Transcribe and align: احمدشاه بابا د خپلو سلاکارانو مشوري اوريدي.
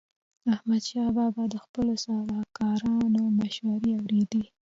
احمدشاه 0.53 1.09
بابا 1.17 1.43
د 1.49 1.55
خپلو 1.65 1.93
سلاکارانو 2.03 3.21
مشوري 3.39 3.91
اوريدي. 3.99 4.43